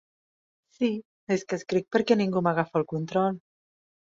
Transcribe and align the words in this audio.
Sí, 0.77 0.89
és 1.35 1.45
que 1.53 1.59
escric 1.61 1.87
perquè 1.97 2.17
ningú 2.23 2.45
m'agafa 2.49 2.83
el 2.83 2.89
control. 2.95 3.39